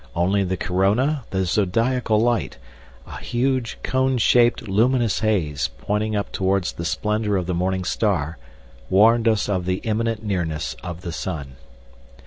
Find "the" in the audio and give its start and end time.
0.43-0.57, 1.29-1.45, 6.73-6.85, 7.45-7.53, 9.67-9.77, 11.01-11.11